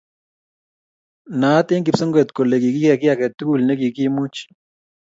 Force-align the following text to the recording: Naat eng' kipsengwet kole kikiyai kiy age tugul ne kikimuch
Naat 1.39 1.67
eng' 1.73 1.85
kipsengwet 1.85 2.29
kole 2.35 2.55
kikiyai 2.63 2.99
kiy 3.01 3.11
age 3.13 3.27
tugul 3.37 3.61
ne 3.65 3.73
kikimuch 3.79 4.39